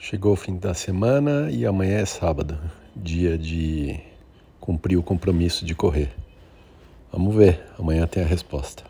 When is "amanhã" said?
1.66-1.98, 7.76-8.06